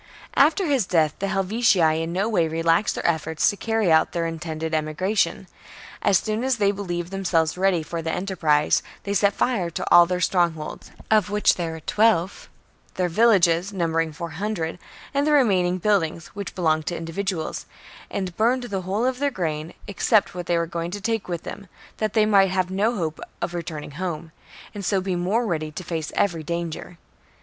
5. 0.35 0.45
After 0.47 0.65
his 0.65 0.87
death 0.87 1.13
the 1.19 1.27
Helvetii 1.27 2.01
in 2.01 2.11
no 2.11 2.27
way 2.27 2.45
continued 2.45 2.63
relaxed 2.65 2.95
their 2.95 3.05
efforts 3.05 3.47
to 3.51 3.55
carry 3.55 3.91
out 3.91 4.13
their 4.13 4.25
intended 4.25 4.71
Ke'^"°"^ 4.71 4.75
emigration. 4.79 5.47
As 6.01 6.17
soon 6.17 6.43
as 6.43 6.57
they 6.57 6.71
believed 6.71 7.11
themselves 7.11 7.53
theiramel? 7.53 7.57
ready 7.61 7.83
for 7.83 8.01
the 8.01 8.11
enterprise, 8.11 8.81
they 9.03 9.13
set 9.13 9.33
fire 9.35 9.69
to 9.69 9.85
all 9.93 10.07
their 10.07 10.19
strongholds, 10.19 10.89
of 11.11 11.29
which 11.29 11.53
there 11.53 11.73
were 11.73 11.81
twelve, 11.81 12.49
their 12.95 13.09
villages, 13.09 13.71
numbering 13.71 14.11
four 14.11 14.31
hundred, 14.31 14.79
and 15.13 15.27
the 15.27 15.33
remain 15.33 15.67
ing 15.67 15.77
buildings, 15.77 16.29
which 16.29 16.55
belonged 16.55 16.87
to 16.87 16.97
individuals; 16.97 17.67
and 18.09 18.35
burned 18.35 18.63
the 18.63 18.81
whole 18.81 19.05
of 19.05 19.19
their 19.19 19.29
grain, 19.29 19.71
except 19.85 20.33
what 20.33 20.47
they 20.47 20.57
were 20.57 20.65
going 20.65 20.89
to 20.89 20.99
take 20.99 21.27
with 21.29 21.43
them, 21.43 21.67
that 21.97 22.13
they 22.13 22.25
might 22.25 22.49
have 22.49 22.71
no 22.71 22.95
hope 22.95 23.19
of 23.39 23.53
returning 23.53 23.91
home, 23.91 24.31
and 24.73 24.83
so 24.83 24.99
be 24.99 25.15
more 25.15 25.45
ready 25.45 25.69
to 25.71 25.83
face 25.83 26.11
every 26.15 26.41
danger. 26.41 26.97